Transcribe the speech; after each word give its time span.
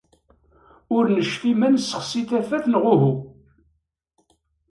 Ur 0.95 1.03
necfi 1.15 1.51
ma 1.57 1.67
nessexsi 1.69 2.21
tafat 2.29 2.65
neɣ 2.67 2.83
uhu. 2.93 3.13